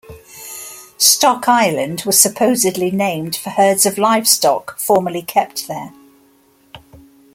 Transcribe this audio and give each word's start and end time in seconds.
Stock 0.97 1.47
Island 1.47 2.01
was 2.07 2.19
supposedly 2.19 2.89
named 2.89 3.35
for 3.35 3.51
herds 3.51 3.85
of 3.85 3.99
livestock 3.99 4.79
formerly 4.79 5.21
kept 5.21 5.67
there. 5.67 5.93